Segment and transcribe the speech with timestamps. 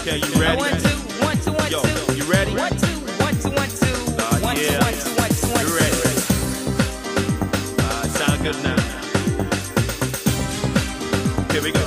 [0.00, 0.56] Okay, you ready?
[0.56, 0.88] One, two,
[1.24, 2.14] one, two, one, Yo, two.
[2.16, 2.54] you ready?
[2.56, 2.86] One, two,
[3.20, 3.94] one, two, one, two.
[4.18, 4.80] Uh, One, two, yeah.
[4.80, 6.00] one, two, one, two, one, You ready?
[7.78, 8.80] Uh, sound good now.
[11.52, 11.80] Here we go.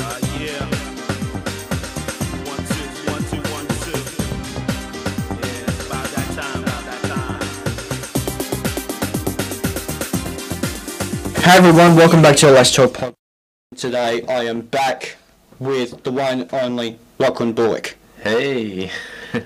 [0.00, 0.64] Uh, yeah.
[2.48, 4.00] One, two, one, two, one, two.
[5.36, 7.42] Yeah, about that time, about that time.
[11.42, 13.14] Hey everyone, welcome back to the Let's Talk podcast.
[13.76, 15.16] Today I am back
[15.60, 17.96] with the one only Lachlan Bullock.
[18.22, 18.90] Hey.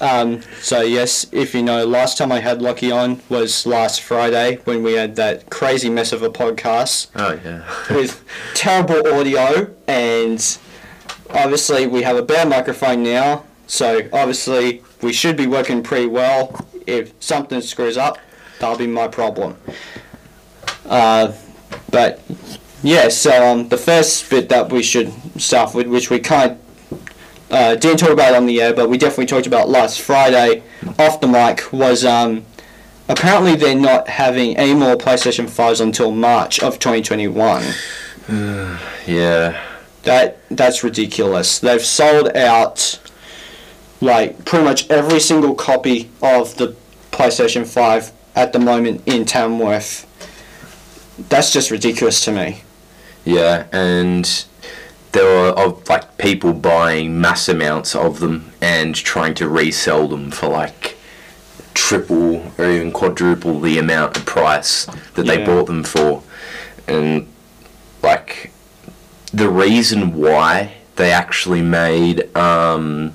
[0.00, 4.56] Um, so yes, if you know, last time I had Lockie on was last Friday
[4.64, 7.64] when we had that crazy mess of a podcast Oh yeah.
[7.94, 10.58] with terrible audio and
[11.30, 16.66] obviously we have a better microphone now, so obviously we should be working pretty well.
[16.86, 18.18] If something screws up,
[18.58, 19.56] that'll be my problem.
[20.86, 21.32] Uh,
[21.90, 22.20] but
[22.84, 26.58] yeah, so um, the first bit that we should start with, which we kind of
[27.50, 30.62] uh, didn't talk about on the air, but we definitely talked about last Friday
[30.98, 32.44] off the mic, was um,
[33.08, 37.62] apparently they're not having any more PlayStation 5s until March of 2021.
[39.06, 39.62] yeah.
[40.02, 41.60] That that's ridiculous.
[41.60, 43.00] They've sold out
[44.02, 46.76] like pretty much every single copy of the
[47.12, 50.06] PlayStation 5 at the moment in Tamworth.
[51.30, 52.63] That's just ridiculous to me.
[53.24, 54.44] Yeah, and
[55.12, 60.30] there were of like people buying mass amounts of them and trying to resell them
[60.30, 60.96] for like
[61.72, 66.22] triple or even quadruple the amount of price that they bought them for.
[66.86, 67.26] And
[68.02, 68.52] like
[69.32, 73.12] the reason why they actually made um,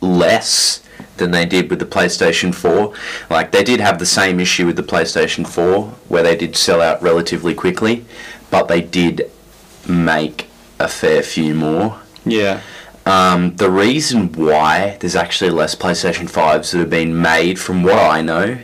[0.00, 0.82] less
[1.16, 2.92] than they did with the PlayStation 4.
[3.30, 6.80] Like they did have the same issue with the PlayStation 4 where they did sell
[6.80, 8.04] out relatively quickly,
[8.50, 9.30] but they did
[9.88, 10.48] make
[10.78, 12.00] a fair few more.
[12.24, 12.60] Yeah.
[13.06, 17.98] Um, the reason why there's actually less PlayStation 5s that have been made, from what
[17.98, 18.58] I know,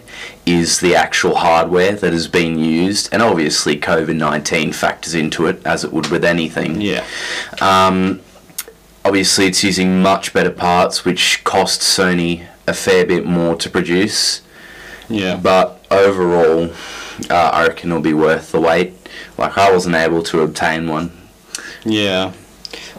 [0.44, 5.64] is the actual hardware that has been used, and obviously COVID 19 factors into it,
[5.64, 6.80] as it would with anything.
[6.80, 7.04] Yeah.
[7.60, 8.20] Um,
[9.04, 14.42] obviously, it's using much better parts, which cost Sony a fair bit more to produce.
[15.08, 15.36] Yeah.
[15.36, 16.70] But overall,
[17.30, 18.94] uh, I reckon it'll be worth the wait.
[19.38, 21.12] Like I wasn't able to obtain one.
[21.84, 22.32] Yeah.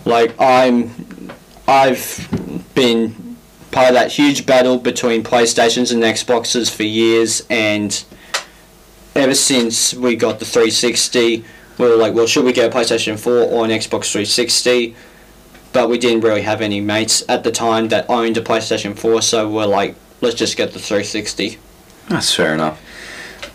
[0.06, 1.32] Like I'm
[1.68, 2.28] I've
[2.76, 3.38] been
[3.72, 8.04] part of that huge battle between PlayStations and Xboxes for years and
[9.16, 11.44] ever since we got the 360
[11.78, 14.96] we were like, well should we get a PlayStation 4 or an Xbox 360?
[15.74, 19.22] But we didn't really have any mates at the time that owned a PlayStation 4
[19.22, 21.58] so we're like, let's just get the 360.
[22.10, 22.82] That's fair enough.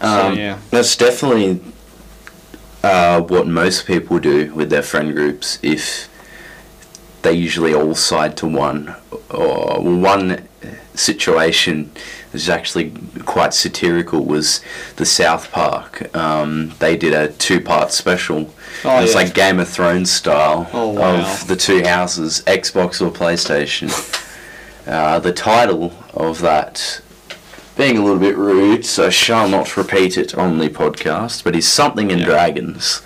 [0.01, 0.59] So, Um, yeah.
[0.71, 1.61] That's definitely
[2.83, 6.09] uh, what most people do with their friend groups if
[7.23, 8.95] they usually all side to one.
[9.31, 10.49] Or one
[10.95, 11.91] situation
[12.33, 12.93] is actually
[13.25, 14.61] quite satirical was
[14.97, 16.15] the South Park.
[16.17, 18.53] Um, they did a two-part special.
[18.85, 19.17] Oh, it was yeah.
[19.23, 21.21] like Game of Thrones style Oh, wow.
[21.21, 23.91] of the two houses, Xbox or PlayStation.
[24.87, 27.01] Uh, the title of that
[27.83, 31.57] being a little bit rude, so I shall not repeat it on the podcast, but
[31.57, 32.25] he's something in Yeah.
[32.27, 33.03] dragons.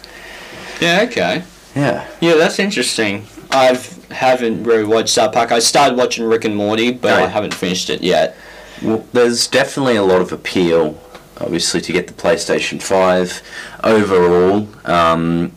[0.80, 1.44] Yeah, okay.
[1.74, 2.04] Yeah.
[2.20, 3.24] Yeah, that's interesting.
[3.50, 3.78] I
[4.10, 5.50] haven't really watched South Park.
[5.50, 8.36] I started watching Rick and Morty, but I haven't finished it yet.
[8.82, 11.00] Well, there's definitely a lot of appeal,
[11.40, 13.40] obviously, to get the PlayStation 5.
[13.82, 15.52] Overall, um,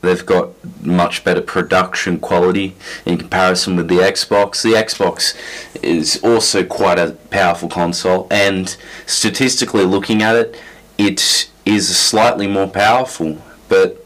[0.00, 0.50] they've got
[0.84, 4.62] much better production quality in comparison with the Xbox.
[4.62, 5.36] The Xbox
[5.82, 8.76] is also quite a powerful console, and
[9.06, 10.60] statistically looking at it,
[10.96, 13.38] it is slightly more powerful,
[13.68, 14.04] but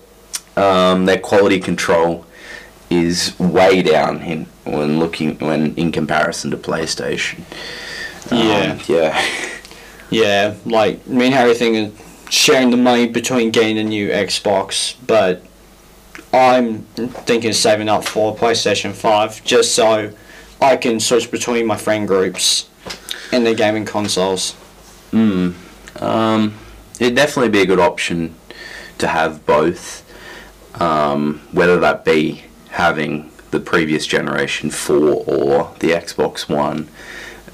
[0.56, 2.26] um, their quality control
[2.90, 7.40] is way down in when looking when in comparison to PlayStation.
[8.30, 8.72] Yeah.
[8.72, 9.48] Um, yeah.
[10.12, 14.94] Yeah, like me and Harry think of sharing the money between getting a new Xbox,
[15.06, 15.42] but
[16.32, 20.12] I'm thinking of saving up for PlayStation 5 just so
[20.60, 22.70] I can switch between my friend groups
[23.32, 24.56] and their gaming consoles.
[25.10, 25.54] Mm.
[26.00, 26.54] Um,
[26.98, 28.34] it'd definitely be a good option
[28.98, 30.00] to have both.
[30.80, 34.96] Um, whether that be having the previous generation 4
[35.26, 36.88] or the Xbox One,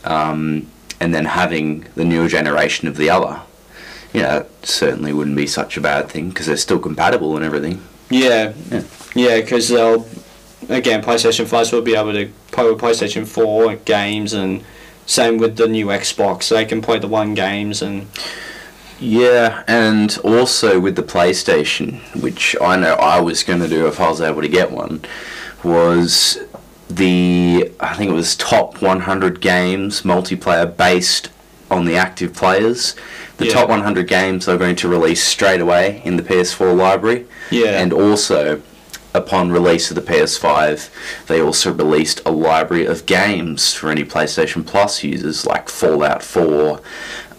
[0.04, 0.70] um,
[1.00, 3.40] and then having the newer generation of the other.
[4.12, 7.44] You know, it certainly wouldn't be such a bad thing because they're still compatible and
[7.44, 7.82] everything.
[8.10, 8.52] Yeah,
[9.14, 9.40] Yeah.
[9.40, 10.06] because they'll
[10.69, 14.62] again PlayStation 5s will be able to play with PlayStation 4 games, and
[15.06, 16.49] same with the new Xbox.
[16.49, 18.06] They can play the one games, and
[19.00, 24.00] Yeah, and also with the PlayStation, which I know I was going to do if
[24.00, 25.02] I was able to get one,
[25.62, 26.38] was
[26.90, 31.28] the I think it was top 100 games multiplayer based
[31.70, 32.94] on the active players.
[33.37, 33.53] The Yeah.
[33.53, 37.26] top 100 games they're going to release straight away in the PS4 library.
[37.50, 37.79] Yeah.
[37.81, 38.61] And also,
[39.15, 40.91] upon release of the PS5,
[41.26, 46.81] they also released a library of games for any PlayStation Plus users, like Fallout 4,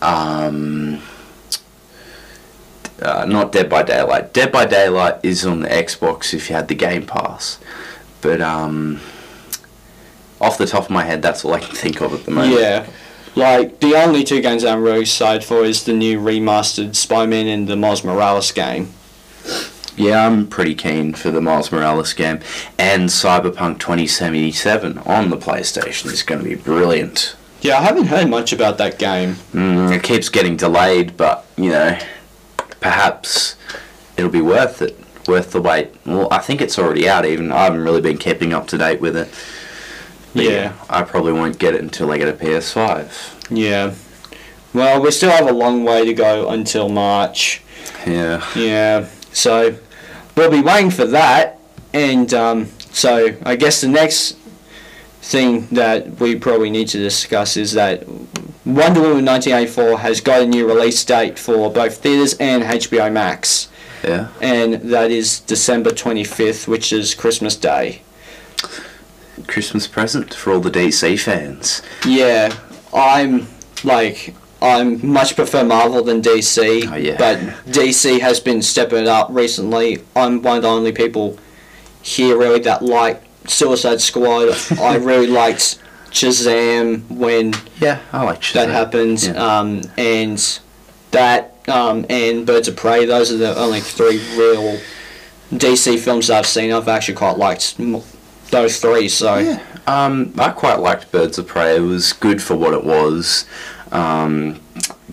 [0.02, 1.02] um,
[3.02, 4.34] uh, not Dead by Daylight.
[4.34, 7.58] Dead by Daylight is on the Xbox if you had the Game Pass,
[8.22, 9.00] but um,
[10.42, 12.60] off the top of my head, that's all I can think of at the moment.
[12.60, 12.86] Yeah.
[13.40, 17.70] Like, the only two games I'm really excited for is the new remastered Spider-Man and
[17.70, 18.90] the Miles Morales game.
[19.96, 22.42] Yeah, I'm pretty keen for the Miles Morales game,
[22.78, 27.38] and Cyberpunk 2077 on the PlayStation is going to be brilliant.
[27.62, 29.36] Yeah, I haven't heard much about that game.
[29.54, 31.98] Mm, it keeps getting delayed, but you know,
[32.82, 33.56] perhaps
[34.18, 35.00] it'll be worth it,
[35.30, 35.96] worth the wait.
[36.06, 37.26] Well, I think it's already out.
[37.26, 39.30] Even I haven't really been keeping up to date with it.
[40.34, 40.74] But Yeah.
[40.90, 43.36] I probably won't get it until I get a PS5.
[43.50, 43.94] Yeah.
[44.74, 47.62] Well, we still have a long way to go until March.
[48.06, 48.44] Yeah.
[48.56, 49.08] Yeah.
[49.34, 49.76] So
[50.36, 51.60] we'll be waiting for that,
[51.94, 54.36] and um, so I guess the next
[55.22, 58.08] thing that we probably need to discuss is that
[58.66, 63.68] Wonder Woman 1984 has got a new release date for both theaters and HBO Max,
[64.04, 64.28] Yeah.
[64.42, 68.02] and that is December 25th, which is Christmas Day.
[69.48, 71.82] Christmas present for all the DC fans.
[72.06, 72.56] Yeah,
[72.94, 73.48] I'm
[73.84, 77.16] like I'm much prefer Marvel than DC, Oh, yeah.
[77.18, 77.38] but
[77.72, 80.04] DC has been stepping it up recently.
[80.16, 81.38] I'm one of the only people
[82.02, 84.50] here really that like Suicide Squad.
[84.80, 85.80] I really liked
[86.12, 88.72] Shazam when Yeah, I like that Shazam.
[88.72, 89.60] happened, Yeah.
[89.60, 90.60] um, and
[91.12, 93.06] that um, and Birds of Prey.
[93.06, 94.80] Those are the only three real
[95.54, 96.72] DC films that I've seen.
[96.74, 97.80] I've actually quite liked
[98.52, 99.10] those three.
[99.10, 99.64] So Yeah.
[99.88, 101.78] Um, I quite liked Birds of Prey.
[101.78, 103.46] It was good for what it was.
[103.92, 104.60] Um,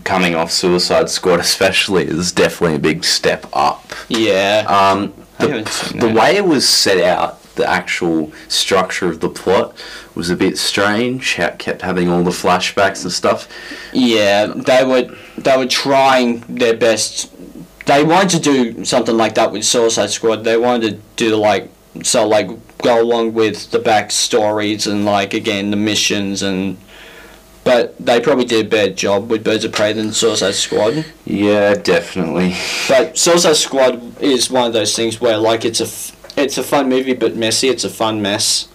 [0.04, 3.92] coming off Suicide Squad, especially, is definitely a big step up.
[4.08, 4.64] yeah.
[4.68, 9.76] Um, the, the way it was set out, the actual structure of the plot
[10.14, 11.34] was a bit strange.
[11.36, 13.48] How it kept having all the flashbacks and stuff.
[13.92, 17.32] Yeah, they were they were trying their best.
[17.86, 20.44] They wanted to do something like that with Suicide Squad.
[20.44, 21.70] They wanted to do like
[22.04, 22.48] so like
[22.78, 26.78] go along with the backstories and like again the missions and.
[27.64, 31.04] But they probably did a better job with Birds of Prey than Suicide Squad.
[31.24, 32.54] Yeah, definitely.
[32.88, 36.62] But Suicide Squad is one of those things where like it's a f- it's a
[36.62, 37.68] fun movie but messy.
[37.68, 38.68] It's a fun mess.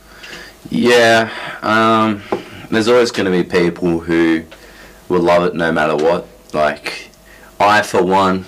[0.70, 1.30] Yeah,
[1.62, 2.22] um,
[2.70, 4.44] there's always going to be people who
[5.08, 6.28] will love it no matter what.
[6.54, 7.10] Like,
[7.60, 8.46] I, for one,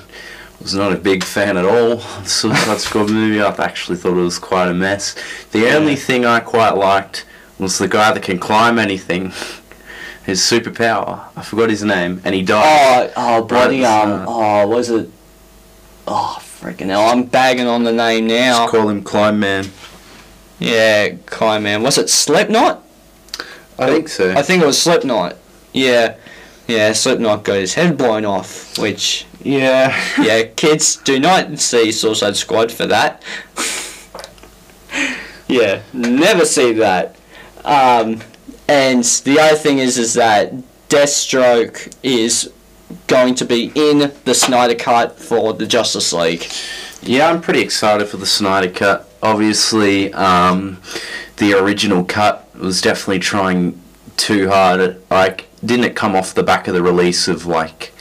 [0.63, 3.42] was not a big fan at all of the Suicide Squad movie.
[3.42, 5.15] I actually thought it was quite a mess.
[5.51, 7.25] The only thing I quite liked
[7.60, 9.31] was the guy that can climb anything.
[10.25, 11.25] His superpower.
[11.36, 13.12] I forgot his name, and he died.
[13.13, 15.10] Oh, oh, bloody um, oh, was it?
[16.07, 17.10] Oh, freaking hell!
[17.10, 18.60] I'm bagging on the name now.
[18.60, 19.65] Just call him Climb Man.
[20.60, 21.83] Yeah, Climb Man.
[21.83, 22.81] Was it Slipknot?
[23.77, 24.31] I think so.
[24.31, 25.36] I think it was Slipknot.
[25.74, 26.15] Yeah,
[26.69, 26.94] yeah.
[26.94, 28.80] Slipknot got his head blown off.
[28.80, 29.95] Which, yeah.
[30.19, 33.24] yeah, kids do not see Suicide Squad for that.
[35.48, 37.15] yeah, never see that.
[37.63, 38.22] Um,
[38.67, 40.53] and the other thing is, is that
[40.89, 42.51] Deathstroke is
[43.08, 46.46] going to be in the Snyder Cut for the Justice League.
[47.01, 49.10] Yeah, I'm pretty excited for the Snyder Cut.
[49.22, 50.82] Obviously, um,
[51.38, 53.82] the original cut was definitely trying
[54.17, 55.01] too hard.
[55.10, 57.92] Like, didn't it come off the back of the release of like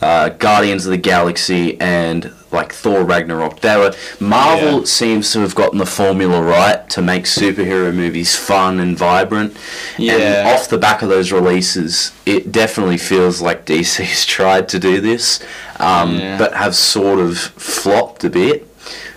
[0.00, 3.60] uh, Guardians of the Galaxy and like Thor Ragnarok?
[3.60, 4.84] They were Marvel Yeah.
[4.84, 9.56] seems to have gotten the formula right to make superhero movies fun and vibrant.
[9.96, 10.54] And Yeah.
[10.54, 15.40] off the back of those releases, it definitely feels like DC's tried to do this,
[15.80, 16.38] um, Yeah.
[16.38, 18.66] but have sort of flopped a bit,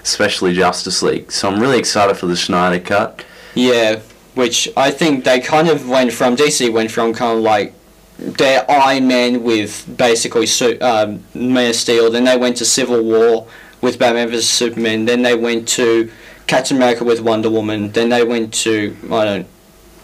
[0.03, 1.31] especially Justice League.
[1.31, 3.23] So I'm really excited for the Snyder cut.
[3.53, 3.97] Yeah,
[4.33, 7.73] which I think they kind of went from DC went from kind of like
[8.21, 10.47] their Iron Man with basically
[10.81, 12.11] um, Man of Steel.
[12.11, 13.47] Then they went to Civil War
[13.81, 15.05] with Batman vs Superman.
[15.05, 16.11] Then they went to
[16.47, 17.91] Captain America with Wonder Woman.
[17.91, 19.47] Then they went to I don't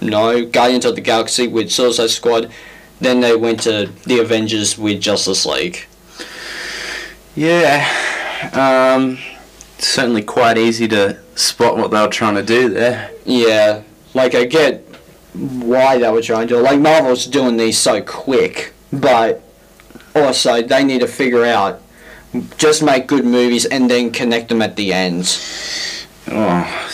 [0.02, 2.52] know Guardians of the Galaxy with Suicide Squad.
[3.00, 5.86] Then they went to the Avengers with Justice League.
[7.36, 7.88] Yeah,
[8.54, 9.20] um,
[9.78, 13.12] certainly quite easy to spot what they were trying to do there.
[13.26, 13.84] Yeah,
[14.16, 14.87] like I get
[15.38, 16.64] why they were trying to do it.
[16.64, 19.42] Like Marvel's doing these so quick, but
[20.16, 21.82] also they need to figure out
[22.58, 25.40] just make good movies and then connect them at the end.
[26.30, 26.90] Oh,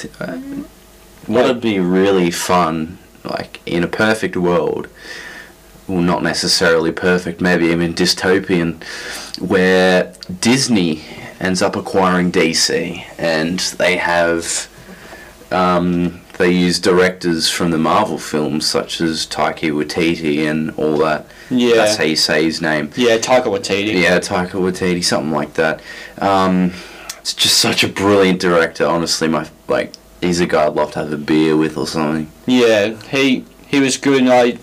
[1.26, 4.90] What'd be really fun, like in a perfect world,
[5.88, 8.84] well, not necessarily perfect, maybe even dystopian,
[9.40, 11.04] where Disney
[11.40, 14.70] ends up acquiring DC and they have.
[15.52, 21.28] Um, they use directors from the Marvel films, such as Taika Waititi and all that.
[21.50, 21.76] Yeah.
[21.76, 22.92] That's how you say his name.
[22.96, 24.02] Yeah, Taika Waititi.
[24.02, 25.82] Yeah, Taika Waititi, something like that.
[26.20, 26.74] Um,
[27.20, 28.86] it's just such a brilliant director.
[28.86, 32.30] Honestly, my like, he's a guy I'd love to have a beer with or something.
[32.48, 34.22] Yeah, he he was good.
[34.24, 34.58] And I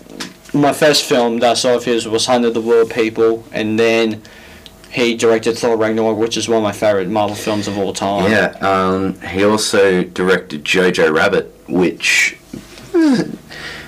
[0.53, 4.21] my first film that I saw of his was Hunt of the Wilderpeople, and then
[4.91, 8.29] he directed Thor Ragnarok, which is one of my favorite Marvel films of all time.
[8.29, 8.55] Yeah.
[8.59, 12.37] Um, he also directed Jojo Rabbit, which
[12.93, 13.23] eh,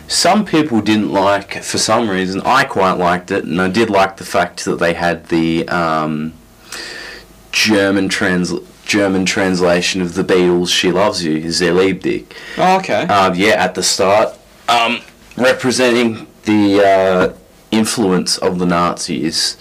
[0.07, 2.41] some people didn't like for some reason.
[2.41, 6.33] I quite liked it, and I did like the fact that they had the um,
[7.51, 8.53] German trans.
[8.85, 12.35] German translation of the Beatles' "She Loves You" is their lead dick.
[12.57, 13.03] Oh, okay.
[13.03, 14.37] Um, yeah, at the start,
[14.67, 14.99] um,
[15.37, 17.33] representing the uh,
[17.71, 19.57] influence of the Nazis.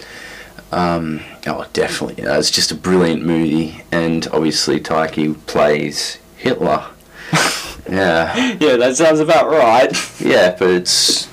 [0.73, 2.25] Um, oh, definitely.
[2.25, 6.85] Uh, it's just a brilliant movie, and obviously Taika plays Hitler.
[7.89, 9.91] yeah, yeah, that sounds about right.
[10.19, 11.27] yeah, but it's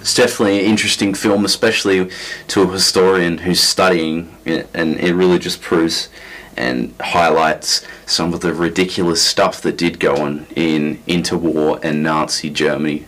[0.00, 2.10] it's definitely an interesting film, especially
[2.48, 6.08] to a historian who's studying it, and it really just proves
[6.56, 12.50] and highlights some of the ridiculous stuff that did go on in interwar and Nazi
[12.50, 13.06] Germany.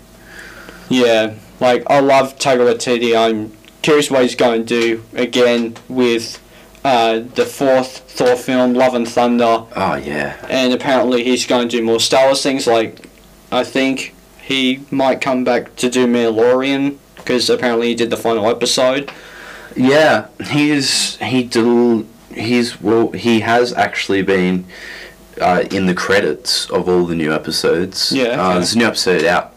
[0.89, 3.17] Yeah, like I love Taika Waititi.
[3.17, 6.43] I'm curious what he's going to do again with
[6.87, 11.77] uh, the fourth Thor film, Love and Thunder, Oh yeah, and apparently he's going to
[11.79, 12.67] do more Star Wars things.
[12.67, 13.09] Like
[13.51, 18.49] I think he might come back to do Mandalorian because apparently he did the final
[18.49, 19.11] episode.
[19.75, 20.29] yeah.
[20.51, 24.65] He's he do he's well he has actually been
[25.41, 28.13] uh, in the credits of all the new episodes.
[28.13, 29.53] Yeah, uh, there's a new episode out.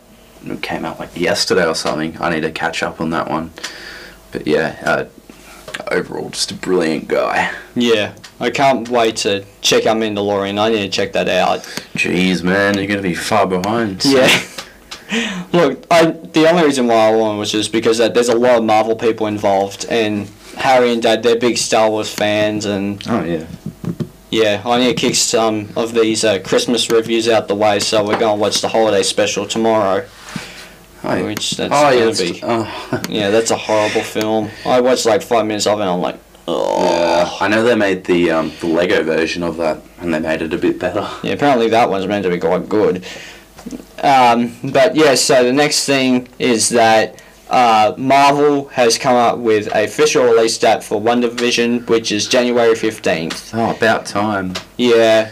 [0.46, 2.18] It came out like yesterday or something.
[2.20, 3.52] I need to catch up on that one.
[4.32, 5.06] But yeah, uh,
[5.92, 7.52] overall, just a brilliant guy.
[7.76, 10.60] Yeah, I can't wait to check out Mandalorian.
[10.60, 11.60] I need to check that out.
[11.96, 14.04] Jeez, man, you're gonna be far behind.
[14.06, 14.28] Yeah.
[15.54, 18.58] Look, I the only reason why I won was just because that there's a lot
[18.60, 23.24] of Marvel people involved, and Harry and Dad they're big Star Wars fans, and Oh
[23.24, 23.46] yeah.
[24.30, 28.04] yeah, I need to kick some of these uh, Christmas reviews out the way, so
[28.06, 30.06] we're going to watch the holiday special tomorrow.
[31.04, 31.24] Oh, yeah.
[31.24, 33.02] Which that's oh, yeah, gonna it's- be- oh.
[33.10, 34.50] Yeah, that's a horrible film.
[34.66, 36.84] I watched like five minutes of it, and I'm like, oh.
[36.84, 40.42] Yeah, I know they made the um, the Lego version of that, and they made
[40.42, 41.08] it a bit better.
[41.24, 43.06] Yeah, apparently that one's meant to be quite good.
[44.02, 49.68] Um, but yeah, so the next thing is that uh, Marvel has come up with
[49.76, 53.52] a official release date for WandaVision, which is January 15th.
[53.54, 54.54] Oh, about time.
[54.78, 55.32] Yeah,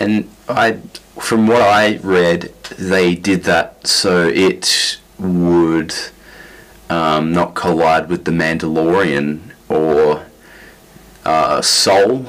[0.00, 0.78] And I,
[1.20, 5.94] from what I read, they did that so it would
[6.90, 10.24] um, not collide with the Mandalorian or
[11.24, 12.26] uh, Soul.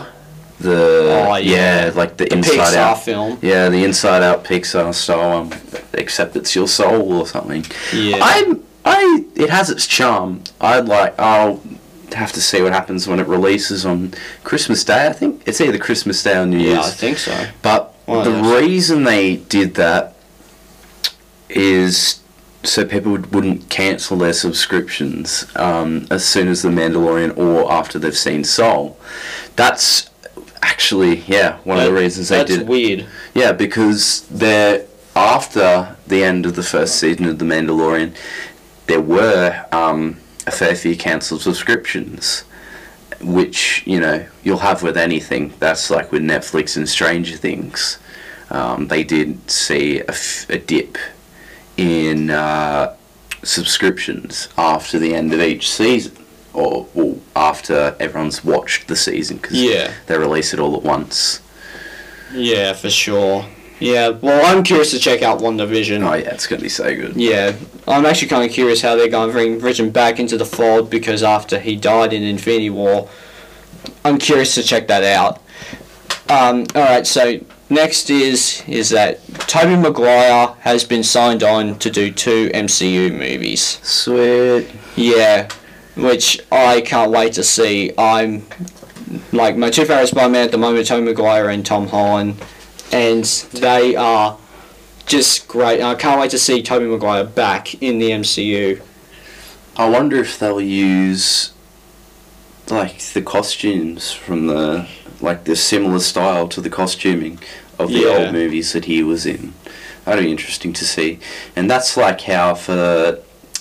[0.60, 1.92] The Oh, yeah.
[1.94, 3.04] like the, the Inside Pixar Out.
[3.04, 3.40] film.
[3.42, 5.60] Yeah, the Inside Out Pixar style one,
[5.94, 7.66] except it's your soul or something.
[7.94, 8.20] Yeah.
[8.22, 10.44] I'm I it has its charm.
[10.62, 11.62] I'd like I'll
[12.14, 14.14] have to see what happens when it releases on
[14.44, 15.08] Christmas Day.
[15.08, 16.78] I think it's either Christmas Day or New Year's.
[16.78, 17.48] Yeah, I think so.
[17.62, 20.16] But Of the reason they did that
[21.50, 22.20] is
[22.64, 28.00] so people would- wouldn't cancel their subscriptions um, as soon as The Mandalorian or after
[28.00, 28.98] they've seen Soul.
[29.56, 30.10] That's
[30.62, 32.62] actually yeah one of the reasons they did.
[32.62, 32.68] it.
[32.68, 33.06] weird.
[33.34, 38.14] Yeah, because they're after the end of the first season of The Mandalorian,
[38.88, 40.18] there were um,
[40.48, 42.44] a fair few cancelled subscriptions,
[43.24, 45.54] which you know you'll have with anything.
[45.60, 47.98] That's like with Netflix and Stranger Things.
[48.50, 50.98] Um, they did see a, f- a dip
[51.78, 52.96] in uh,
[53.42, 56.16] subscriptions after the end of each season,
[56.54, 59.92] or well, after everyone's watched the season because Yeah.
[60.08, 61.42] they release it all at once.
[62.34, 63.46] Yeah, for sure.
[63.80, 66.02] Yeah, well, I'm curious to check out WandaVision.
[66.08, 67.16] Oh yeah, it's gonna be so good.
[67.16, 67.56] Yeah,
[67.88, 70.90] I'm actually kind of curious how they're going to bring Vision back into the fold
[70.90, 73.10] because after he died in Infinity War,
[74.06, 75.42] I'm curious to check that out.
[76.30, 77.40] Um, all right, so
[77.70, 83.80] next is is that Tobey Maguire has been signed on to do two MCU movies.
[83.84, 84.70] Sweet.
[84.96, 85.50] Yeah,
[85.96, 87.92] which I can't wait to see.
[87.98, 88.46] I'm
[89.34, 92.36] like my two favorite Spider-Man at the moment, Tobey Maguire and Tom Holland,
[92.94, 94.38] and they are
[95.06, 95.80] just great.
[95.80, 98.82] And I can't wait to see Tobey Maguire back in the MCU.
[99.76, 101.52] I wonder if they'll use
[102.70, 104.88] like the costumes from the
[105.22, 107.40] like the similar style to the costuming
[107.80, 108.08] of the Yeah.
[108.26, 109.54] old movies that he was in.
[110.06, 111.20] That'd be interesting to see.
[111.56, 113.20] And that's like how for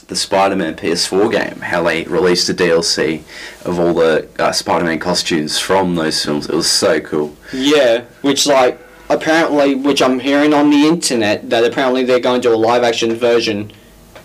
[0.09, 3.23] the Spider-Man PS4 game, how they released a DLC
[3.65, 6.49] of all the uh, Spider-Man costumes from those films.
[6.49, 7.35] It was so cool.
[7.53, 8.79] Yeah, which like
[9.13, 12.83] apparently, which I'm hearing on the internet that apparently they're going to do a live
[12.83, 13.73] action version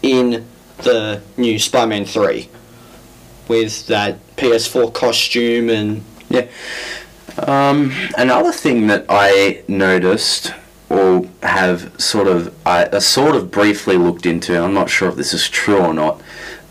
[0.01, 0.45] in
[0.79, 2.49] the new Spider-Man Three
[3.47, 6.47] with that PS4 costume and Yeah.
[7.37, 10.53] Um, another thing that I noticed
[10.89, 15.15] or have sort of I uh, sort of briefly looked into, I'm not sure if
[15.15, 16.21] this is true or not,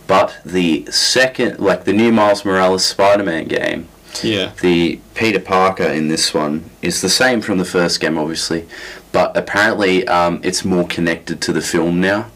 [0.06, 3.88] but the second, like the new Miles Morales Spider-Man game,
[4.24, 8.66] yeah, the Peter Parker in this one is the same from the first game, obviously,
[9.12, 12.26] but apparently um, it's more connected to the film now,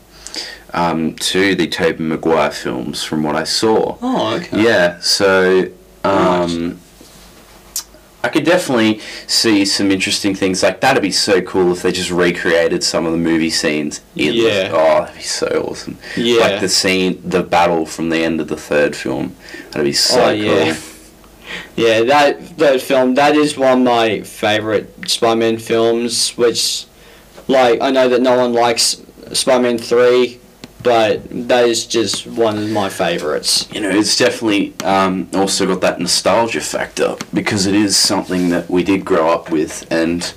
[0.74, 3.96] um, to the Tobey Maguire films, from what I saw.
[4.00, 4.62] Oh, okay.
[4.62, 5.68] Yeah, so
[6.04, 6.80] um,
[8.22, 12.10] I could definitely see some interesting things like that'd be so cool if they just
[12.10, 14.00] recreated some of the movie scenes.
[14.14, 14.70] in the- Yeah.
[14.72, 15.96] oh, that'd be so awesome.
[16.16, 16.40] Yeah.
[16.42, 19.34] Like the scene, the battle from the end of the third film.
[19.70, 20.36] That'd be so Oh, cool.
[20.36, 20.76] yeah.
[21.76, 26.30] Yeah, that that film that is one of my favorite Spider-Man films.
[26.36, 26.86] Which,
[27.48, 29.02] like, I know that no one likes
[29.32, 30.40] Spider-Man Three,
[30.82, 33.68] but that is just one of my favorites.
[33.72, 38.68] You know, it's definitely um, also got that nostalgia factor because it is something that
[38.70, 40.32] we did grow up with, and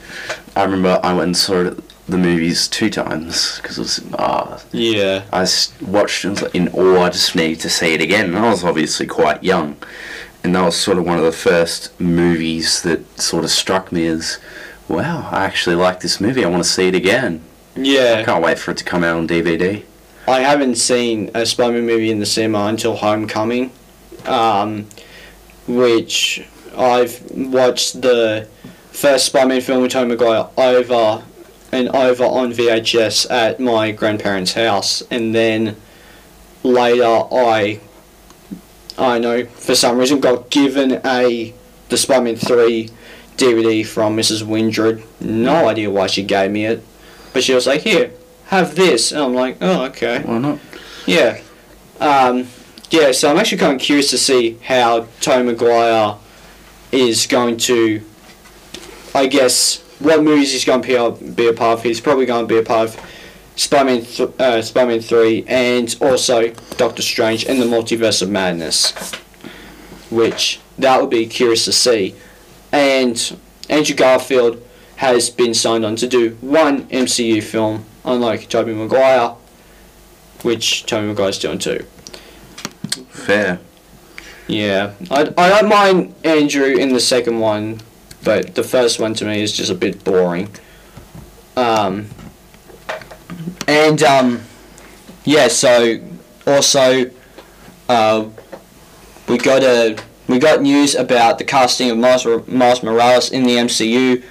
[0.56, 4.62] I remember I went and saw it the movies two times because it was ah
[4.72, 5.48] Yeah, I
[5.82, 7.04] watched it and was like in awe.
[7.04, 8.26] I just needed to see it again.
[8.28, 9.78] And I was obviously quite young,
[10.44, 14.06] and that was sort of one of the first movies that sort of struck me
[14.08, 14.40] as,
[14.88, 16.44] wow, I actually like this movie.
[16.44, 17.42] I want to see it again.
[17.76, 18.18] Yeah.
[18.20, 19.84] I can't wait for it to come out on DVD.
[20.28, 23.72] I haven't seen a Spider-Man movie in the cinema until Homecoming,
[24.26, 24.88] um,
[25.68, 26.46] which
[26.78, 28.48] I've watched the
[28.92, 31.24] first Spider-Man film with Tobey Maguire over
[31.72, 35.76] and over on VHS at my grandparents' house, and then
[36.62, 37.80] later I,
[38.98, 41.54] I know for some reason got given a
[41.90, 42.90] the Spider-Man three
[43.38, 44.44] DVD from Mrs.
[44.44, 45.04] Windred.
[45.20, 46.84] No idea why she gave me it,
[47.34, 48.12] but she was like, "Here,
[48.48, 50.60] have this," and I'm like, "Oh, okay." Why not?
[51.06, 51.40] Yeah.
[52.00, 52.48] Um,
[52.90, 56.18] yeah, so I'm actually kind of curious to see how Tom Maguire
[56.92, 58.04] is going to,
[59.16, 61.84] I guess, what movies he's going to be a, be a part of.
[61.84, 63.13] He's probably going to be a part of
[63.56, 69.14] Spider-Man, th- uh, Spider-Man 3 and also Doctor Strange and the Multiverse of Madness,
[70.10, 72.16] which that would be curious to see.
[72.72, 73.38] And
[73.70, 74.64] Andrew Garfield
[74.98, 79.36] has been signed on to do one MCU film, unlike Tobey Maguire,
[80.42, 81.86] which Tobey Maguire's doing too.
[83.10, 83.60] Fair.
[84.48, 87.82] Yeah, I, I don't mind Andrew in the second one,
[88.24, 90.50] but the first one to me is just a bit boring.
[91.56, 92.10] Um,
[93.68, 94.42] and um,
[95.24, 96.00] yeah, so
[96.46, 97.10] also
[97.90, 98.30] uh,
[99.28, 99.98] we got a
[100.28, 104.24] we got news about the casting of Miles, Miles Morales in the MCU,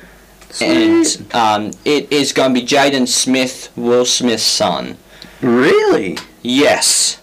[0.60, 4.96] and um, it is going to be Jaden Smith, Will Smith's son.
[5.40, 6.18] Really?
[6.42, 7.20] Yes.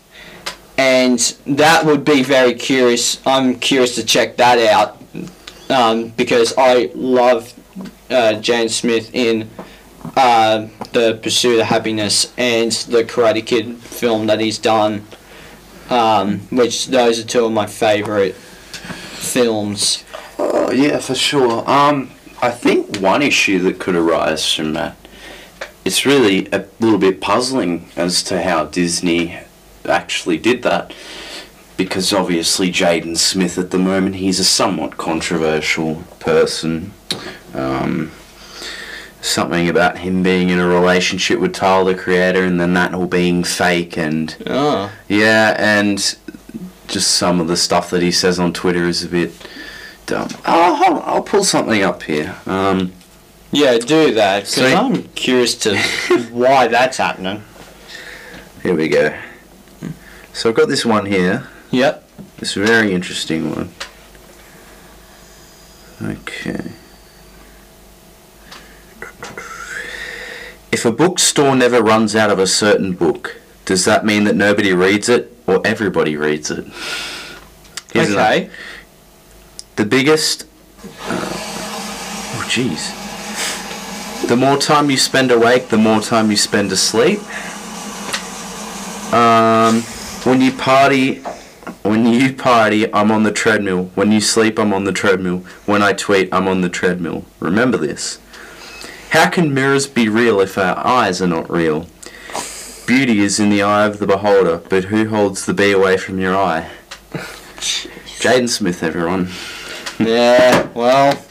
[0.78, 3.20] And that would be very curious.
[3.26, 5.02] I'm curious to check that out
[5.70, 7.54] um, because I love
[8.10, 9.50] uh, Jaden Smith in
[10.16, 15.06] uh, The Pursuit of Happiness and the Karate Kid film that he's done,
[15.90, 20.04] um, which those are two of my favorite films.
[20.38, 21.70] Oh yeah, for sure.
[21.70, 24.96] Um, I think one issue that could arise from that,
[25.84, 29.40] it's really a little bit puzzling as to how Disney
[29.86, 30.94] actually did that,
[31.78, 36.94] because obviously Jaden Smith at the moment he's a somewhat controversial person.
[37.54, 38.12] Um,
[39.22, 43.06] something about him being in a relationship with Tyler the Creator, and then that all
[43.08, 44.92] being fake, and Oh.
[45.08, 45.98] yeah, and
[46.88, 49.32] just some of the stuff that he says on Twitter is a bit
[50.06, 50.30] dumb.
[50.46, 52.36] Oh, I'll pull something up here.
[52.46, 52.94] Um,
[53.52, 54.76] Yeah, do that because Sweet.
[54.76, 55.78] I'm curious to
[56.32, 57.44] why that's happening.
[58.64, 59.16] here we go.
[60.34, 61.48] So I've got this one here.
[61.72, 62.04] Yep.
[62.38, 63.70] This very interesting one.
[66.02, 66.72] Okay.
[70.72, 74.74] If a bookstore never runs out of a certain book, does that mean that nobody
[74.74, 76.66] reads it or everybody reads it?
[77.94, 78.50] Here's another- okay.
[79.76, 80.44] The biggest.
[81.08, 81.16] Uh,
[82.36, 82.96] oh, jeez.
[84.28, 87.20] The more time you spend awake, the more time you spend asleep.
[89.14, 89.82] Um,
[90.24, 91.16] when you party,
[91.82, 93.90] when you party, I'm on the treadmill.
[93.96, 95.40] When you sleep, I'm on the treadmill.
[95.66, 97.26] When I tweet, I'm on the treadmill.
[97.40, 98.20] Remember this.
[99.12, 101.88] How can mirrors be real if our eyes are not real?
[102.86, 106.20] Beauty is in the eye of the beholder, but who holds the bee away from
[106.20, 106.70] your eye?
[107.12, 109.30] Jaden Smith, everyone.
[110.02, 111.22] Yeah, well,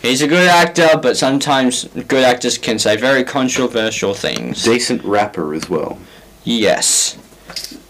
[0.00, 4.64] he's a good actor, but sometimes good actors can say very controversial things.
[4.64, 5.98] Decent rapper as well.
[6.44, 7.18] Yes.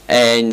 [0.09, 0.53] And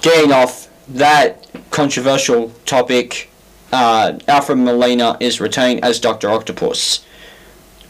[0.00, 3.28] getting off that controversial topic,
[3.74, 6.30] uh, Alfred Molina is retained as Dr.
[6.30, 7.04] Octopus,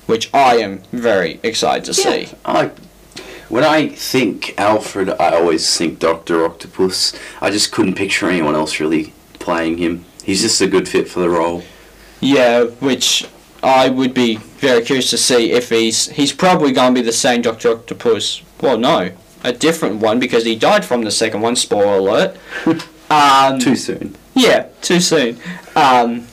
[0.06, 2.28] which I am very excited to see.
[2.44, 2.70] I,
[3.48, 7.18] when I think Alfred, I always think Doctor Octopus.
[7.40, 10.06] I just couldn't picture anyone else really playing him.
[10.24, 11.62] He's just a good fit for the role.
[12.20, 13.28] Yeah, which
[13.62, 17.12] I would be very curious to see if he's he's probably going to be the
[17.12, 18.42] same Doctor Octopus.
[18.60, 21.54] Well, no, a different one because he died from the second one.
[21.54, 22.36] Spoiler alert.
[23.10, 24.16] um, Too soon.
[24.34, 25.38] Yeah, too soon.
[25.76, 26.26] Um,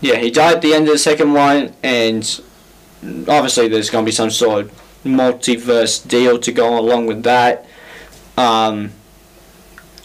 [0.00, 2.40] yeah, he died at the end of the second one, and
[3.28, 4.72] obviously there's going to be some sort of
[5.04, 7.66] multiverse deal to go along with that.
[8.36, 8.92] Um,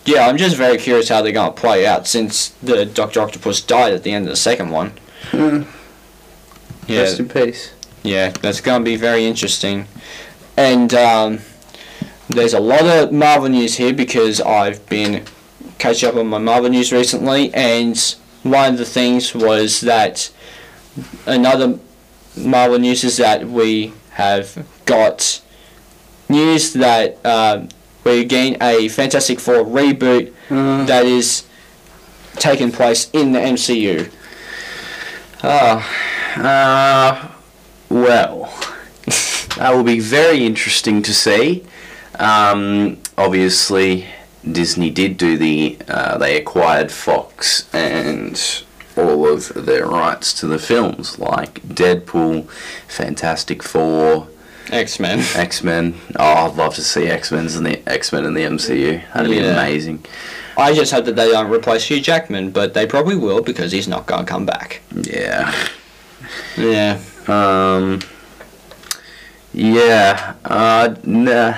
[0.05, 3.61] yeah, I'm just very curious how they're going to play out since the Doctor Octopus
[3.61, 4.93] died at the end of the second one.
[5.33, 7.73] Yeah, Rest in peace.
[8.03, 9.87] yeah, that's going to be very interesting.
[10.55, 11.39] And um,
[12.29, 15.25] there's a lot of Marvel news here because I've been
[15.77, 17.97] catching up on my Marvel news recently, and
[18.43, 20.31] one of the things was that
[21.25, 21.79] another
[22.35, 25.41] Marvel news is that we have got
[26.29, 27.65] news that uh,
[28.03, 30.33] we're getting a Fantastic Four reboot
[30.87, 31.43] that is
[32.35, 34.11] taking place in the MCU.
[35.43, 35.85] Oh,
[36.37, 37.31] uh,
[37.89, 38.45] well,
[39.57, 41.63] that will be very interesting to see.
[42.19, 44.07] Um, obviously,
[44.49, 48.63] Disney did do the, uh, they acquired Fox and
[48.95, 52.49] all of their rights to the films, like Deadpool,
[52.87, 54.27] Fantastic Four,
[54.71, 55.19] X Men.
[55.35, 55.95] X Men.
[56.17, 59.01] Oh, I'd love to see X Men's in the X Men in the MCU.
[59.13, 60.03] That'd be amazing.
[60.57, 63.87] I just hope that they don't replace Hugh Jackman, but they probably will because he's
[63.87, 64.81] not going to come back.
[64.91, 65.55] Yeah.
[66.57, 66.99] Yeah.
[67.27, 68.01] Um.
[69.53, 70.33] Yeah.
[70.43, 70.95] Uh.
[71.03, 71.55] Nah.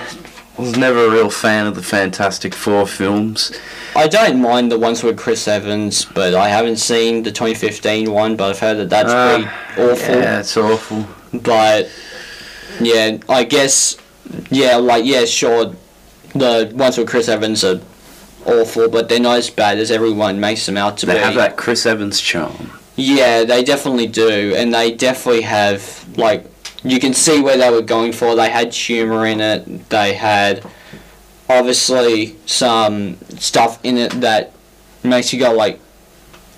[0.60, 3.58] I was never a real fan of the Fantastic Four films.
[3.96, 8.36] I don't mind the ones with Chris Evans, but I haven't seen the 2015 one,
[8.36, 9.38] but I've heard that that's Uh,
[9.78, 10.16] pretty awful.
[10.16, 11.08] Yeah, it's awful.
[11.34, 11.88] But,
[12.82, 13.96] yeah, I guess,
[14.50, 15.76] yeah, like, yeah, sure,
[16.36, 17.80] the ones with Chris Evans are
[18.46, 21.20] awful, but they're not as bad as everyone makes them out to They be.
[21.20, 22.72] They have that Chris Evans charm.
[22.98, 26.46] Yeah, they definitely do, and they definitely have like
[26.84, 28.36] you can see where they were going for.
[28.36, 29.90] They had humor in it.
[29.90, 30.66] They had
[31.50, 34.54] obviously some stuff in it that
[35.04, 35.80] makes you go like,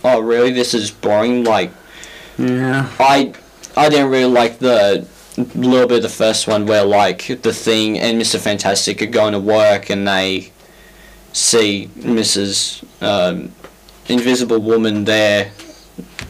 [0.03, 0.51] "Oh, really?
[0.51, 1.71] This is boring." Like
[2.37, 2.89] Yeah.
[2.99, 3.33] I,
[3.75, 5.07] I didn't really like the
[5.55, 9.33] little bit of the first one where like the Thing and Mister Fantastic are going
[9.33, 10.51] to work and they
[11.33, 12.83] see Mrs.
[13.01, 13.51] Um,
[14.07, 15.51] Invisible Woman there.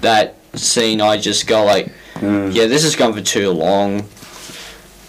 [0.01, 2.53] That scene, I just go like, Mm.
[2.53, 4.07] yeah, this has gone for too long.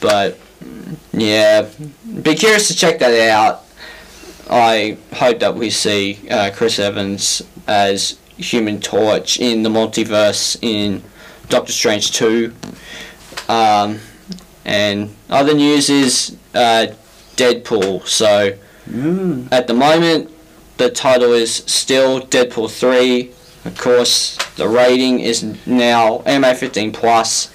[0.01, 0.39] But
[1.13, 1.69] yeah,
[2.23, 3.65] be curious to check that out.
[4.51, 11.03] I hope that we see uh, Chris Evans as Human Torch in the multiverse in
[11.49, 12.53] Doctor Strange 2.
[13.49, 14.01] Um,
[14.65, 16.87] and other news is uh,
[17.37, 18.07] Deadpool.
[18.07, 18.57] So
[18.91, 19.47] Mm.
[19.53, 20.29] at the moment,
[20.77, 23.31] the title is still Deadpool 3.
[23.65, 27.53] Of course, the rating is now MA 15 plus,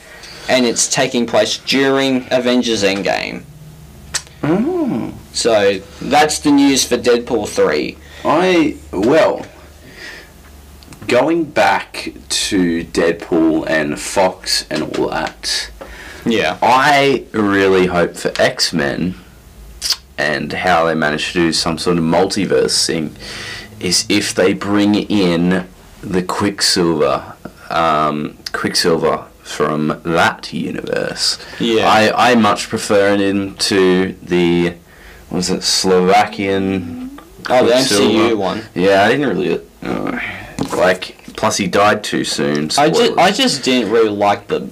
[0.48, 3.44] and it's taking place during Avengers Endgame.
[4.44, 5.14] Oh.
[5.34, 7.98] So that's the news for Deadpool 3.
[8.24, 9.46] I well,
[11.08, 15.72] going back to Deadpool and Fox and all that.
[16.26, 16.58] Yeah.
[16.62, 19.16] I really hope for X Men
[20.18, 23.16] and how they manage to do some sort of multiverse thing
[23.80, 25.68] is if they bring in
[26.02, 27.36] the Quicksilver,
[27.70, 31.38] um, Quicksilver from that universe.
[31.60, 31.90] Yeah.
[31.90, 34.76] I, I much prefer him to the
[35.30, 37.20] what was it Slovakian.
[37.50, 38.64] Oh, the MCU one.
[38.76, 40.20] Yeah, I didn't really uh,
[40.76, 41.16] like.
[41.36, 42.70] Plus, he died too soon.
[42.78, 43.18] I just.
[43.18, 44.70] I just didn't really like the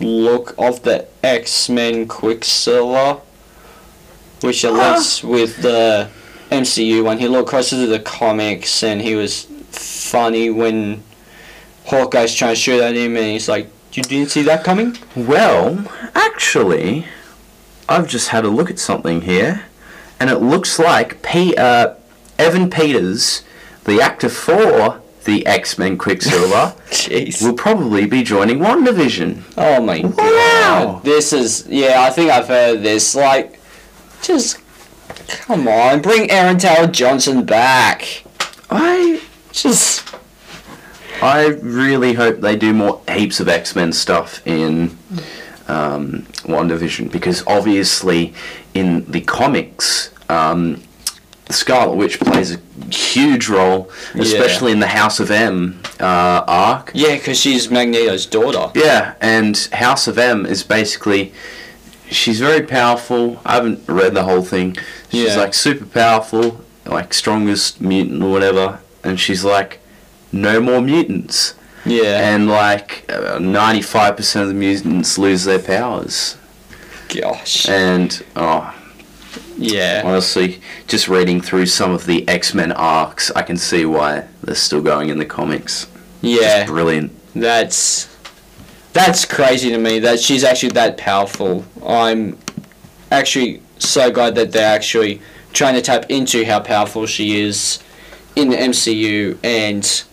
[0.00, 3.20] look of the X Men Quicksilver,
[4.42, 6.08] which at least with the
[6.50, 9.46] MCU one, he looked closer to the comics and he was
[9.82, 11.02] funny when
[11.86, 15.84] Hawkeye's trying to shoot at him and he's like, "You didn't see that coming?" Well,
[16.14, 17.06] actually,
[17.88, 19.64] I've just had a look at something here,
[20.20, 21.94] and it looks like P- uh,
[22.38, 23.42] Evan Peters,
[23.84, 27.42] the actor for the X Men Quicksilver, Jeez.
[27.42, 29.42] will probably be joining WandaVision.
[29.56, 30.12] Oh my Wow.
[30.16, 31.04] god.
[31.04, 33.14] This is yeah, I think I've heard this.
[33.14, 33.60] Like
[34.22, 34.58] just
[35.28, 38.24] come on, bring Aaron Taylor Johnson back.
[38.70, 39.20] I
[39.52, 40.04] Just
[41.22, 44.96] I really hope they do more heaps of X Men stuff in
[45.68, 48.34] um, WandaVision because obviously
[48.74, 50.82] in the comics, um,
[51.50, 52.58] Scarlet Witch plays a
[52.92, 56.90] huge role, especially in the House of M uh, arc.
[56.94, 58.72] yeah, because she's Magneto's daughter.
[58.78, 61.32] Yeah, and House of M is basically
[62.10, 63.40] she's very powerful.
[63.44, 64.76] I haven't read the whole thing.
[65.10, 65.36] She's Yeah.
[65.36, 69.80] like super powerful, like strongest mutant or whatever, and she's like
[70.32, 71.54] no more mutants.
[71.84, 72.34] Yeah.
[72.34, 73.04] And like
[73.40, 76.36] ninety five percent of the mutants lose their powers.
[77.08, 77.68] Gosh.
[77.68, 78.74] And oh,
[79.58, 80.02] Yeah.
[80.04, 84.54] honestly, just reading through some of the X Men arcs, I can see why they're
[84.54, 85.86] still going in the comics.
[86.20, 86.66] Yeah.
[86.66, 87.12] Brilliant.
[87.34, 88.08] That's
[88.92, 91.64] that's crazy to me that she's actually that powerful.
[91.84, 92.38] I'm
[93.10, 95.20] actually so glad that they're actually
[95.52, 97.82] trying to tap into how powerful she is
[98.36, 100.04] in the MCU and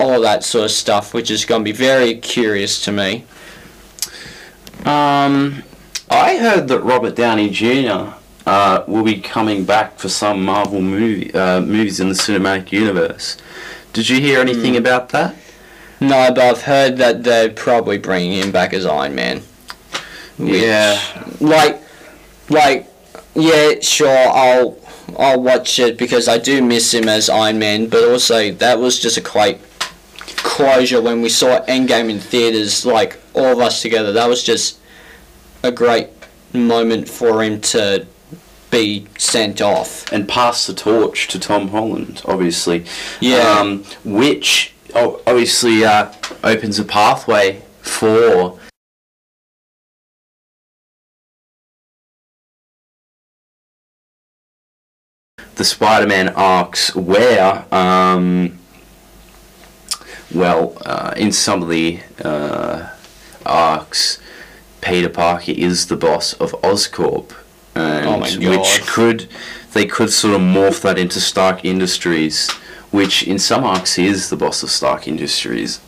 [0.00, 3.24] all that sort of stuff, which is going to be very curious to me.
[4.84, 5.62] Um,
[6.10, 8.14] I heard that Robert Downey Jr.
[8.46, 13.36] Uh, will be coming back for some Marvel movie uh, movies in the cinematic universe.
[13.92, 15.34] Did you hear anything about that?
[16.00, 19.42] No, but I've heard that they're probably bringing him back as Iron Man.
[20.38, 20.98] Which- Yeah.
[21.40, 21.82] Like,
[22.48, 22.86] like,
[23.34, 24.76] yeah, sure, I'll,
[25.16, 27.88] I'll watch it because I do miss him as Iron Man.
[27.88, 29.60] But also, that was just a quite
[30.20, 32.84] closure when we saw Endgame in theaters.
[32.84, 34.78] Like all of us together, that was just
[35.62, 36.08] a great
[36.52, 38.06] moment for him to
[38.70, 40.10] be sent off.
[40.12, 42.84] And pass the torch to Tom Holland, obviously.
[43.20, 43.58] Yeah.
[43.58, 46.12] Um, which obviously uh,
[46.44, 48.58] opens a pathway for
[55.58, 58.58] the Spider-Man arcs where, um,
[60.32, 62.88] well, uh, in some of the uh,
[63.44, 64.20] arcs,
[64.80, 67.32] Peter Parker is the boss of Oscorp,
[67.74, 69.28] and Oh which could
[69.72, 72.48] they could sort of morph that into Stark Industries,
[72.92, 75.80] which in some arcs he is the boss of Stark Industries.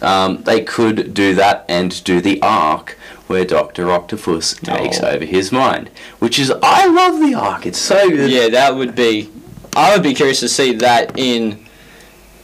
[0.00, 2.96] Um, they could do that and do the arc
[3.30, 5.06] where Doctor Octopus takes Oh.
[5.06, 5.88] over his mind,
[6.18, 7.64] which is I love the arc.
[7.64, 8.28] It's so good.
[8.28, 9.30] Yeah, that would be.
[9.76, 11.64] I would be curious to see that in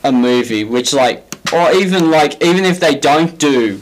[0.04, 3.80] a movie, which like, or even like, even if they don't do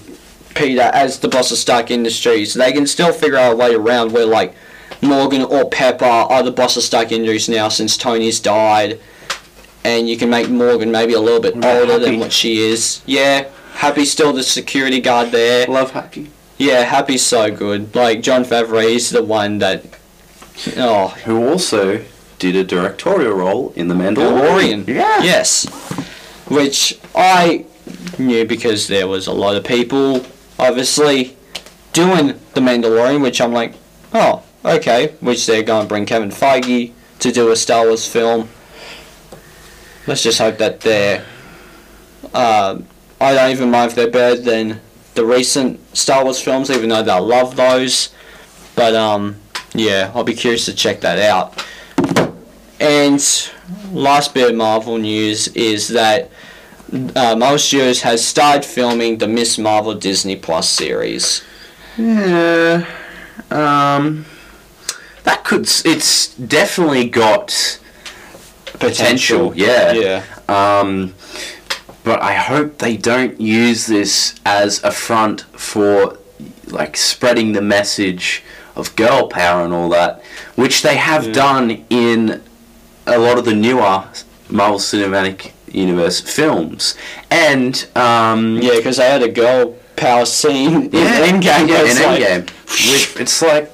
[0.54, 4.12] Peter as the boss of Stark Industries, they can still figure out a way around
[4.12, 4.54] where like
[5.02, 8.98] Morgan or Pepper are the boss of Stark Industries now since Tony's died,
[9.84, 11.98] and you can make Morgan maybe a little bit older Happy.
[12.06, 13.02] than what she is.
[13.04, 15.66] Yeah, Happy's still the security guard there.
[15.66, 16.30] love Happy.
[16.58, 17.94] Yeah, Happy's so good.
[17.94, 19.84] Like Jon Favreau, is the one that.
[20.76, 22.04] Oh, Who also
[22.38, 24.84] did a directorial role in The Mandalorian.
[24.84, 24.88] Mandalorian.
[24.88, 25.22] Yeah.
[25.22, 25.66] Yes.
[26.48, 27.64] Which I
[28.18, 30.24] knew because there was a lot of people
[30.58, 31.36] obviously
[31.92, 33.74] doing The Mandalorian, which I'm like,
[34.12, 35.14] oh, okay.
[35.20, 38.48] Which they're going to bring Kevin Feige to do a Star Wars film.
[40.06, 41.24] Let's just hope that they're.
[42.32, 42.80] Uh,
[43.20, 44.80] I don't even mind if they're better than
[45.14, 48.10] the recent Star Wars films, even though I love those.
[48.76, 49.36] But um,
[49.74, 51.64] yeah, I'll be curious to check that out.
[52.80, 53.22] And
[53.92, 56.30] last bit of Marvel news is that
[56.92, 61.42] uh, Marvel Studios has started filming the Miss Marvel Disney Plus series.
[61.96, 62.86] Yeah.
[63.50, 64.26] Um.
[65.22, 65.62] That could.
[65.84, 67.80] It's definitely got
[68.80, 69.54] potential.
[69.56, 69.92] Yeah.
[69.92, 70.24] Yeah.
[70.48, 71.14] Um.
[72.04, 76.18] But I hope they don't use this as a front for
[76.68, 78.42] like spreading the message
[78.76, 80.22] of girl power and all that,
[80.54, 82.42] which they have done in
[83.06, 84.04] a lot of the newer
[84.50, 86.94] Marvel Cinematic Universe films.
[87.30, 91.68] And um, Yeah, because they had a girl power scene yeah, in Endgame.
[91.68, 92.50] yeah, in it's like- Endgame.
[92.92, 93.70] Which it's like,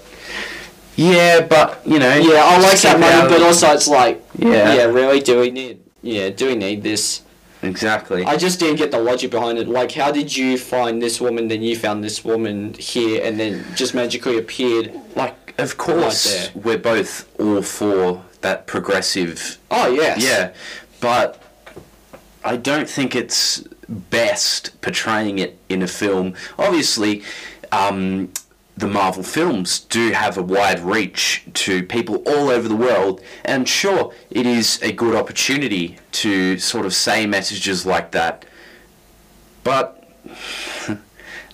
[0.96, 4.74] yeah, but you know, Yeah, I like that moment, but also it's like, Yeah.
[4.74, 5.80] yeah, really, do we need?
[6.02, 7.22] Yeah, do we need this?
[7.62, 8.24] Exactly.
[8.24, 9.68] I just didn't get the logic behind it.
[9.68, 13.64] Like, how did you find this woman, then you found this woman here, and then
[13.74, 14.92] just magically appeared?
[15.16, 16.62] like, of course, there.
[16.62, 20.22] we're both all for that progressive Oh yes.
[20.22, 20.52] Yeah,
[21.00, 21.42] but
[22.44, 26.34] I don't think it's best portraying it in a film.
[26.58, 27.22] Obviously,
[27.72, 28.32] um,
[28.80, 33.68] the Marvel films do have a wide reach to people all over the world, and
[33.68, 38.44] sure, it is a good opportunity to sort of say messages like that.
[39.62, 40.02] But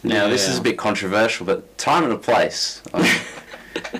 [0.04, 2.80] now this is a bit controversial, but time and a place.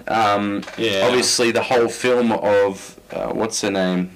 [0.09, 1.07] um, Yeah.
[1.07, 4.16] Obviously, the whole film of uh, what's her name,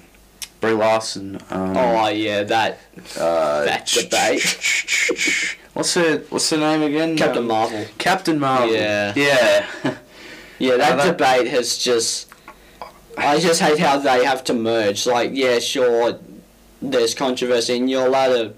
[0.60, 1.36] Brie Larson.
[1.50, 2.78] Um, Oh yeah, that
[3.18, 4.42] uh, that debate.
[5.74, 7.16] What's her What's her name again?
[7.16, 7.86] Captain Um, Marvel.
[7.98, 8.72] Captain Marvel.
[8.74, 9.12] Yeah.
[9.16, 9.66] Yeah.
[10.62, 12.30] Yeah, that, that- debate has just.
[13.16, 15.06] I just hate how they have to merge.
[15.06, 16.18] Like, yeah, sure,
[16.82, 18.52] there's controversy, and you're allowed to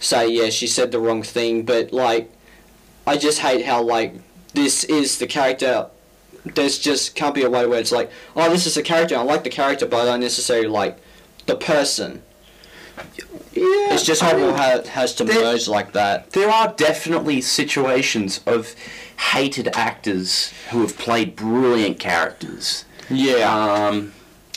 [0.00, 2.30] say, yeah, she said the wrong thing, but, like,
[3.06, 4.14] I just hate how, like,
[4.54, 5.86] this is the character.
[6.44, 9.22] There's just can't be a way where it's like, oh, this is a character, I
[9.22, 10.98] like the character, but I don't necessarily like
[11.46, 12.22] the person.
[13.52, 13.62] yeah.
[13.92, 16.30] It's just horrible how it has to there- merge like that.
[16.32, 18.74] there are definitely situations of
[19.32, 22.84] hated actors who have played brilliant characters.
[23.08, 23.48] Yeah.
[23.52, 24.12] Um,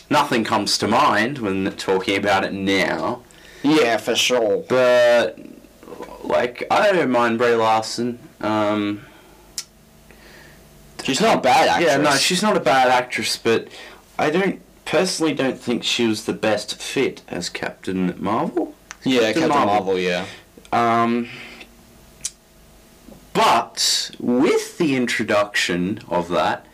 [0.10, 3.22] nothing comes to mind when talking about it now,
[3.64, 4.64] yeah, for sure.
[4.68, 5.38] but
[6.24, 8.20] like I don't mind Brie Larson.
[8.42, 9.02] Um,
[11.04, 11.92] She's not a bad actress.
[11.92, 13.68] Yeah, no, she's not a bad actress, but
[14.18, 18.74] I don't personally don't think she was the best fit as Captain Marvel.
[19.04, 19.86] Yeah, Captain Captain Marvel.
[19.86, 20.26] Marvel, yeah.
[20.72, 21.30] Um,
[23.34, 26.66] but with the introduction of that,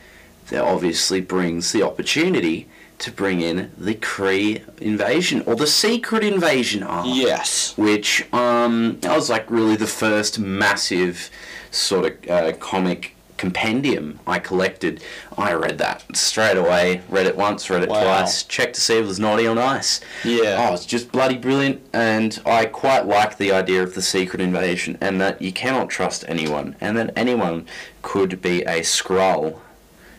[0.49, 6.84] that obviously brings the opportunity to bring in the Kree invasion or the secret invasion
[6.84, 7.08] arc.
[7.10, 7.78] Yes.
[7.78, 11.30] Which um, that was like really the first massive
[11.71, 13.14] sort of uh, comic
[13.49, 15.03] compendium I collected.
[15.38, 17.01] I read that straight away.
[17.10, 18.01] Read it once, read it Wow.
[18.03, 18.41] twice.
[18.43, 20.01] Checked to see if it was naughty or nice.
[20.23, 20.67] Yeah.
[20.69, 24.97] Oh, it's just bloody brilliant, and I quite like the idea of the secret invasion,
[24.99, 27.67] and that you cannot trust anyone, and that anyone
[28.01, 29.60] could be a Skrull.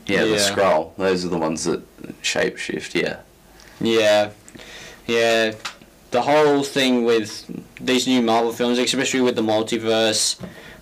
[0.07, 0.93] Yeah, the Skrull.
[0.97, 1.83] Those are the ones that
[2.23, 2.95] shapeshift.
[2.95, 3.17] Yeah.
[3.81, 4.31] Yeah,
[5.07, 5.53] yeah.
[6.13, 7.45] The whole thing with
[7.81, 10.37] these new Marvel films, especially with the multiverse,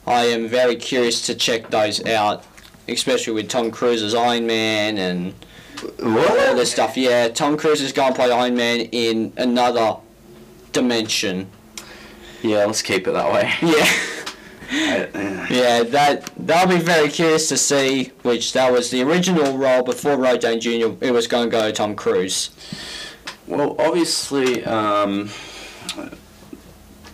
[0.06, 2.44] I am very curious to check those out.
[2.86, 5.34] Especially with Tom Cruise's Iron Man and
[6.02, 6.96] all this stuff.
[6.96, 9.96] Yeah, Tom Cruise is going to play Iron Man in another
[10.72, 11.50] dimension.
[12.42, 13.52] Yeah, let's keep it that way.
[13.62, 13.88] Yeah.
[15.50, 18.12] Yeah, that that'll be very curious to see.
[18.22, 20.96] Which that was the original role before Downey Jr.
[21.00, 22.50] It was going to go Tom Cruise.
[23.46, 25.28] Well, obviously, um,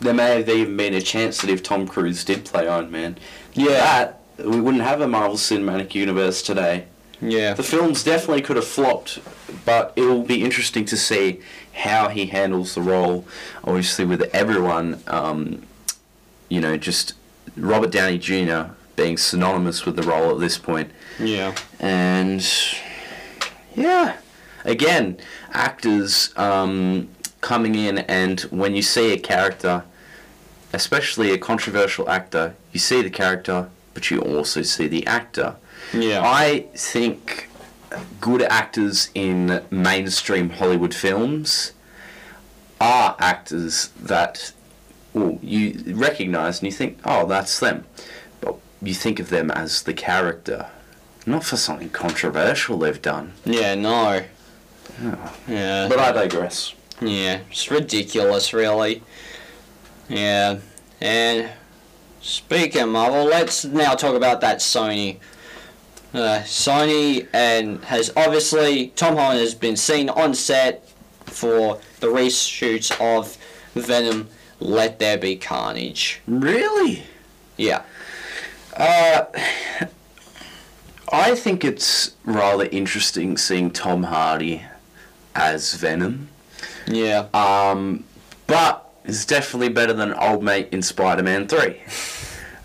[0.01, 3.19] there may have even been a chance that if Tom Cruise did play Iron Man,
[3.55, 6.87] Yeah, that we wouldn't have a Marvel Cinematic Universe today.
[7.21, 9.19] yeah, The films definitely could have flopped,
[9.65, 11.41] but it will be interesting to see
[11.75, 13.27] how he handles the role.
[13.65, 15.63] Obviously, with everyone, um,
[16.49, 17.13] you know, just
[17.57, 18.73] Robert Downey Jr.
[18.97, 22.43] being synonymous with the role at this point, yeah, and
[23.75, 24.17] yeah,
[24.65, 25.19] again,
[25.53, 27.09] actors um,
[27.43, 29.85] coming in, and when you see a character,
[30.73, 35.57] especially a controversial actor, you see the character, but you also see the actor.
[35.93, 36.23] yeah.
[36.25, 37.49] I think
[38.21, 41.73] good actors in mainstream Hollywood films
[42.81, 44.53] are actors that
[45.13, 47.85] well, you recognize and you think, oh, that's them.
[48.41, 50.71] But you think of them as the character,
[51.27, 53.33] not for something controversial they've done.
[53.45, 54.23] Yeah, no.
[55.49, 55.89] Yeah.
[55.89, 56.75] But I digress.
[57.01, 59.03] yeah, it's ridiculous, really.
[60.11, 60.59] Yeah.
[61.01, 61.51] And
[62.21, 65.19] speaking of Marvel, let's now talk about that Sony.
[66.13, 70.87] Uh, Sony and has obviously Tom Holland has been seen on set
[71.25, 73.39] for the reshoots of
[73.75, 74.29] Venom.
[74.59, 76.21] Let there be carnage.
[76.27, 77.05] Really?
[77.57, 77.83] Yeah.
[78.77, 79.27] Uh,
[81.13, 84.63] I think it's rather interesting seeing Tom Hardy
[85.35, 86.29] as Venom.
[86.87, 87.29] Yeah.
[87.33, 88.05] Um,
[88.47, 88.80] but
[89.11, 91.81] it's definitely better than old mate in Spider-Man Three,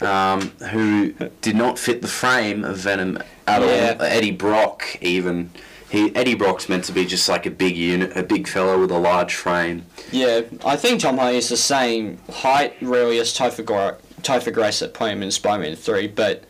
[0.02, 3.96] um, who did not fit the frame of Venom at Yeah.
[4.00, 4.06] all.
[4.06, 5.50] Eddie Brock even.
[5.90, 8.92] He, Eddie Brock's meant to be just like a big unit, a big fellow with
[8.92, 9.86] a large frame.
[10.12, 14.80] Yeah, I think Tom Hardy is the same height really as Topher, Gra- Topher Grace
[14.80, 16.44] that played him in Spider-Man 3, but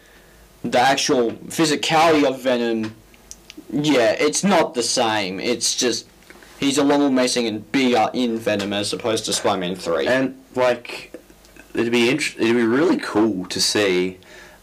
[0.64, 2.96] the actual physicality of Venom,
[3.72, 5.40] yeah, it's not the same.
[5.40, 6.08] It's just
[6.66, 10.08] he's a lot more menacing and bigger in Venom as opposed to Spider-Man 3.
[10.08, 11.14] And like,
[11.74, 14.18] it'd be int- it'd be really cool to see,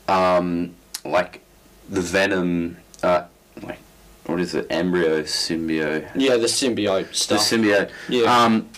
[0.09, 0.75] um,
[1.05, 1.41] like,
[1.89, 3.25] the Venom, uh,
[3.63, 3.79] like,
[4.27, 7.49] what is it, embryo, symbiote, yeah, the symbiote stuff.
[7.49, 7.91] the symbiote.
[8.09, 8.25] Yeah.
[8.45, 8.69] Um,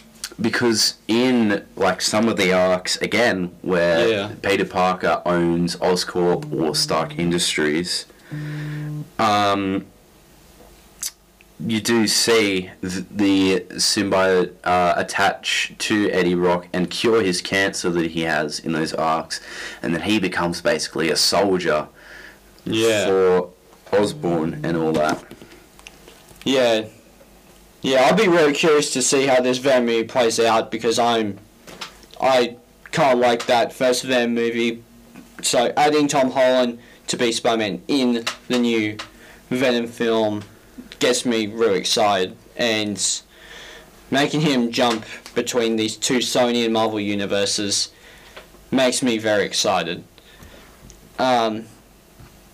[0.41, 4.31] because in like some of the arcs again where Yeah.
[4.43, 8.07] Peter Parker owns Oscorp or Stark Industries,
[9.19, 9.87] um,
[11.61, 17.91] you do see th- the symbiote uh, attach to Eddie Brock and cure his cancer
[17.91, 19.41] that he has in those arcs,
[19.83, 21.89] and then he becomes basically a soldier
[22.65, 23.07] Yeah.
[23.07, 23.51] for
[23.93, 25.25] Osborn and all that.
[26.45, 26.87] Yeah.
[27.83, 31.39] Yeah, I'll be really curious to see how this Venom movie plays out because I'm
[32.21, 32.57] I
[32.93, 34.83] kind of like that first Venom movie.
[35.43, 36.79] So adding Tom Holland
[37.09, 38.97] to be Spider-Man in the new
[39.51, 40.43] Venom film
[40.99, 43.23] gets me really excited and
[44.11, 47.91] making him jump between these two Sony and Marvel universes
[48.71, 50.05] makes me very excited.
[51.19, 51.67] Um,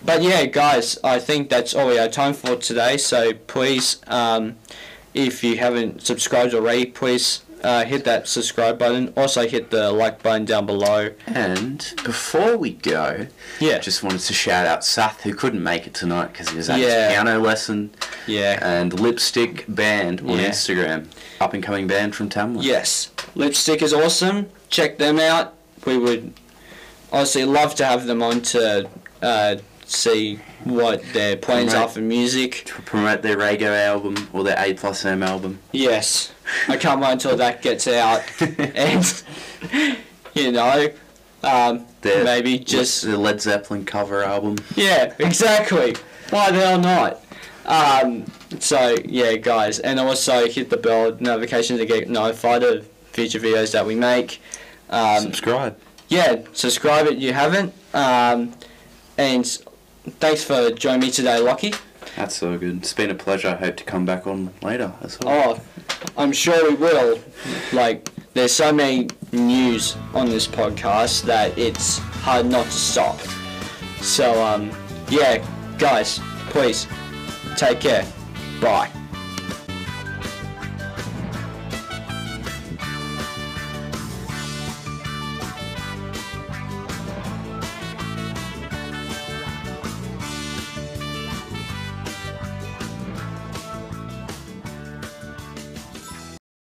[0.04, 2.96] but yeah, guys, I think that's all we have time for today.
[2.96, 4.56] So please, um,
[5.12, 9.12] if you haven't subscribed already, please uh, hit that subscribe button.
[9.16, 11.10] Also, hit the like button down below.
[11.26, 13.26] And before we go,
[13.58, 16.70] Yeah, just wanted to shout out Seth who couldn't make it tonight because he was
[16.70, 17.04] at Yeah.
[17.08, 17.90] his piano lesson
[18.26, 20.48] yeah, and Lipstick Band on Yeah.
[20.50, 21.06] Instagram,
[21.40, 22.64] up and coming band from Tamworth.
[22.64, 23.10] yes.
[23.34, 24.48] Lipstick is awesome.
[24.68, 25.54] Check them out.
[25.84, 26.32] We would
[27.12, 28.88] honestly love to have them on to
[29.22, 29.56] uh,
[29.90, 31.82] see what their plans Right.
[31.82, 32.62] are for music.
[32.66, 35.58] To promote their Rago album or their A plus M album.
[35.72, 36.32] Yes,
[36.68, 39.22] I can't wait until that gets out, and
[40.34, 40.90] you know,
[41.42, 44.56] um, maybe just the Led Zeppelin cover album.
[44.76, 45.96] yeah, exactly.
[46.30, 47.24] Why the hell not?
[47.66, 48.24] Um,
[48.58, 53.72] so yeah, guys, and also hit the bell notification to get notified of future videos
[53.72, 54.40] that we make.
[54.88, 55.78] Um, Subscribe.
[56.08, 57.72] yeah, subscribe if you haven't.
[57.94, 58.54] Um,
[59.18, 59.58] and
[60.18, 61.74] thanks for joining me today, Lockie.
[62.16, 62.78] That's so good.
[62.78, 63.48] It's been a pleasure.
[63.48, 65.58] I hope to come back on later as well.
[65.58, 67.20] Oh, I'm sure we will.
[67.72, 73.18] Like, there's so many news on this podcast that it's hard not to stop.
[74.00, 74.70] So, um,
[75.08, 75.44] yeah,
[75.78, 76.86] guys, please
[77.56, 78.06] take care.
[78.60, 78.90] Bye.